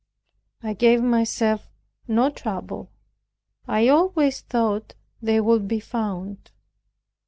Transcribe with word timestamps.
I 0.63 0.73
gave 0.73 1.03
myself 1.03 1.69
no 2.07 2.31
trouble; 2.31 2.89
I 3.67 3.87
always 3.89 4.41
thought 4.41 4.95
they 5.21 5.39
would 5.39 5.67
be 5.67 5.79
found. 5.79 6.49